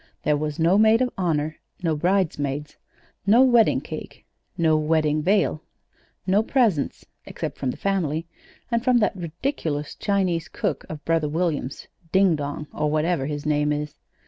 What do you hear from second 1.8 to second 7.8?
no bridesmaids, no wedding cake, no wedding veil, no presents (except from the